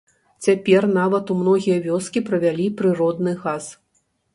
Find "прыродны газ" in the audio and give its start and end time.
2.83-3.75